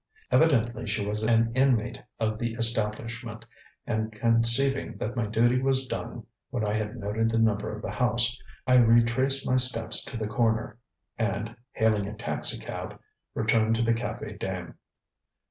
Evidently 0.31 0.87
she 0.87 1.05
was 1.05 1.21
an 1.21 1.51
inmate 1.53 2.01
of 2.19 2.39
the 2.39 2.53
establishment; 2.55 3.45
and 3.85 4.11
conceiving 4.11 4.97
that 4.97 5.15
my 5.15 5.27
duty 5.27 5.61
was 5.61 5.87
done 5.87 6.25
when 6.49 6.65
I 6.65 6.73
had 6.73 6.95
noted 6.97 7.29
the 7.29 7.37
number 7.37 7.71
of 7.75 7.83
the 7.83 7.91
house, 7.91 8.35
I 8.65 8.77
retraced 8.77 9.45
my 9.47 9.57
steps 9.57 10.03
to 10.05 10.17
the 10.17 10.25
corner; 10.25 10.79
and, 11.19 11.55
hailing 11.73 12.07
a 12.07 12.15
taxicab, 12.15 12.99
returned 13.35 13.75
to 13.75 13.83
the 13.83 13.93
Cafe 13.93 14.37
Dame. 14.37 14.73